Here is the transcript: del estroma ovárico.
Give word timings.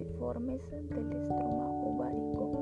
del 0.00 1.12
estroma 1.12 1.70
ovárico. 1.70 2.53